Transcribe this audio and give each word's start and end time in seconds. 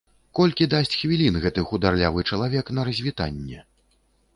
Колькі 0.37 0.67
дасць 0.73 0.95
хвілін 1.01 1.37
гэты 1.45 1.67
хударлявы 1.69 2.27
чалавек 2.29 2.65
на 2.79 2.91
развітанне? 2.93 3.59